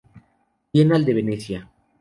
[0.73, 1.69] Bienal de Venecia.